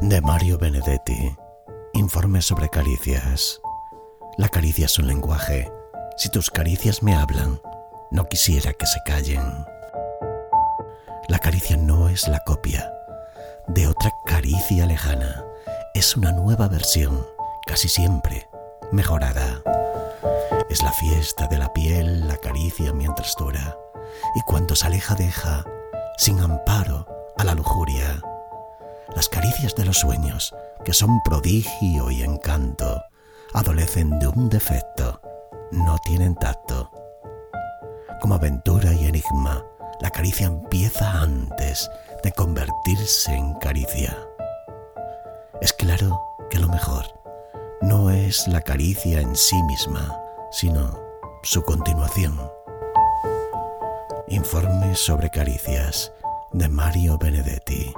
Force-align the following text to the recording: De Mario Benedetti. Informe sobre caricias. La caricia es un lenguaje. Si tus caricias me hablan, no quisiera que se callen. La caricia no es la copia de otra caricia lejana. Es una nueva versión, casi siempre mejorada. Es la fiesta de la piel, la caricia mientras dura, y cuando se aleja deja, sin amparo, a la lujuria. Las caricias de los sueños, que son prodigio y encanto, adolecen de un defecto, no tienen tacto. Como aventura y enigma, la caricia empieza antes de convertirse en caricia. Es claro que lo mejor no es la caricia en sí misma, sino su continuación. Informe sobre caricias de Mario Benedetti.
De 0.00 0.20
Mario 0.20 0.58
Benedetti. 0.58 1.36
Informe 1.92 2.42
sobre 2.42 2.68
caricias. 2.68 3.60
La 4.36 4.48
caricia 4.48 4.86
es 4.86 4.98
un 4.98 5.06
lenguaje. 5.06 5.70
Si 6.16 6.30
tus 6.30 6.50
caricias 6.50 7.02
me 7.02 7.14
hablan, 7.14 7.60
no 8.10 8.24
quisiera 8.26 8.72
que 8.72 8.86
se 8.86 9.00
callen. 9.04 9.64
La 11.28 11.38
caricia 11.38 11.76
no 11.76 12.08
es 12.08 12.28
la 12.28 12.40
copia 12.40 12.92
de 13.74 13.86
otra 13.86 14.12
caricia 14.24 14.86
lejana. 14.86 15.44
Es 15.94 16.16
una 16.16 16.32
nueva 16.32 16.68
versión, 16.68 17.26
casi 17.66 17.88
siempre 17.88 18.48
mejorada. 18.90 19.62
Es 20.68 20.82
la 20.82 20.92
fiesta 20.92 21.46
de 21.46 21.58
la 21.58 21.72
piel, 21.72 22.26
la 22.26 22.36
caricia 22.36 22.92
mientras 22.92 23.34
dura, 23.36 23.76
y 24.34 24.40
cuando 24.42 24.74
se 24.74 24.86
aleja 24.86 25.14
deja, 25.14 25.64
sin 26.16 26.40
amparo, 26.40 27.06
a 27.36 27.44
la 27.44 27.54
lujuria. 27.54 28.22
Las 29.16 29.28
caricias 29.28 29.74
de 29.74 29.84
los 29.84 29.98
sueños, 29.98 30.54
que 30.84 30.92
son 30.92 31.20
prodigio 31.22 32.10
y 32.10 32.22
encanto, 32.22 33.02
adolecen 33.52 34.18
de 34.18 34.28
un 34.28 34.48
defecto, 34.48 35.20
no 35.72 35.98
tienen 35.98 36.34
tacto. 36.36 36.90
Como 38.20 38.34
aventura 38.34 38.92
y 38.92 39.06
enigma, 39.06 39.64
la 40.00 40.10
caricia 40.10 40.46
empieza 40.46 41.20
antes 41.20 41.90
de 42.22 42.32
convertirse 42.32 43.34
en 43.34 43.54
caricia. 43.54 44.16
Es 45.60 45.72
claro 45.72 46.22
que 46.48 46.58
lo 46.58 46.68
mejor 46.68 47.04
no 47.82 48.10
es 48.10 48.46
la 48.46 48.60
caricia 48.60 49.20
en 49.20 49.34
sí 49.34 49.60
misma, 49.64 50.18
sino 50.50 50.98
su 51.42 51.62
continuación. 51.62 52.38
Informe 54.28 54.94
sobre 54.94 55.30
caricias 55.30 56.12
de 56.52 56.68
Mario 56.68 57.18
Benedetti. 57.18 57.92